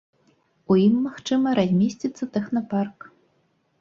[0.75, 2.99] У ім, магчыма, размесціцца тэхнапарк.